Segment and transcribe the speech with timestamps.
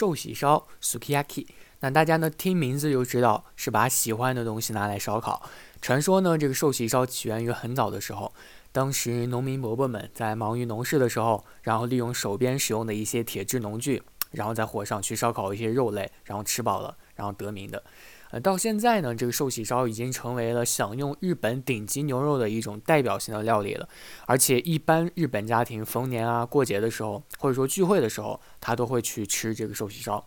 [0.00, 1.46] 寿喜烧 （sukiyaki）。
[1.80, 5.42] 那大家呢听名字就知道是把喜欢的东西拿来烧烤。
[5.82, 8.32] 传说呢，这个寿喜烧起源于很早的时候，
[8.72, 17.82] 当时农民伯伯们在忙于农事的时候，然后利用手边使用的一些铁制农具，然后在火上去烧烤一些肉类，然后吃饱了，然后得名的。
[18.30, 23.88] 呃，到现在呢，这个寿喜烧已经成为了享用日本顶级牛肉的一种代表性的料理了。
[24.26, 30.24] 而且，一般日本家庭逢年啊、过节的时候，或者说聚会的时候，他都会去吃这个寿喜烧。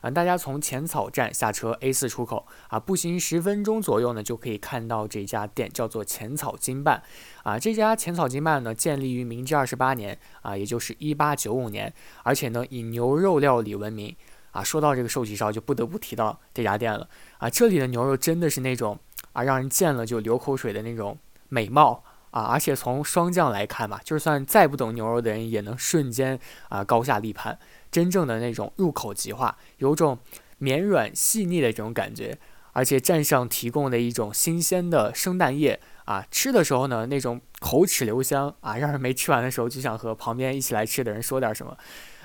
[0.00, 7.02] 啊，大家从浅草站下车 A 四出口啊，步行十分钟左右呢，就可以看到这家店，叫做浅草金办。
[7.42, 11.92] 啊，这家浅草金办呢，建立于明治二十八年啊，也就是一八九五年，
[12.22, 14.14] 而且呢，以牛肉料理闻名。
[14.50, 17.08] 啊，说到这个寿喜烧，就不得不提到这家店了。
[17.38, 18.98] 啊，这里的牛肉真的是那种
[19.32, 22.42] 啊，让人见了就流口水的那种美貌啊！
[22.44, 26.38] 而且从霜降来看吧，就算再不懂牛肉的人，也能瞬间
[26.68, 27.58] 啊高下立判。
[27.90, 30.18] 真正的那种入口即化，有种
[30.58, 32.38] 绵软细腻的这种感觉。
[32.74, 41.76] 而且蘸上提供的一种新鲜的生蛋液啊，吃的时候呢，那种口齿留香啊，让人没吃完的时候就想和旁边一起来吃的人说点什么。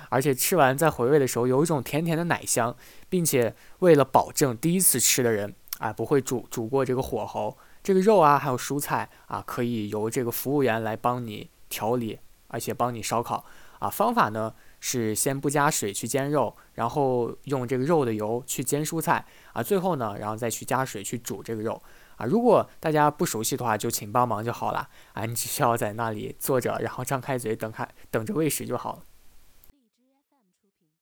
[0.10, 2.76] 而且吃完再回味的时候，有一种甜甜的奶香，
[3.10, 13.46] 并且为了保证第一次吃的人啊不会煮煮过这个火候，这个肉啊还有蔬菜啊可以由这个服务员来帮你调理，而且帮你烧烤
[13.80, 13.90] 啊。
[13.90, 21.82] 方法呢是先不加水去煎肉，然后用这个肉的油去煎蔬菜啊，最后呢然后再去加水去煮这个肉
[22.18, 22.26] 啊。
[22.26, 29.04] 如果大家不熟悉的话，就请帮忙就好了啊，你只需要在那里坐着，然后张开嘴等开等着喂食就好了。